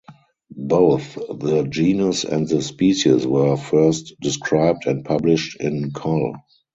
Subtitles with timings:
[0.57, 6.37] Both the genus and the species were first described and published in Coll.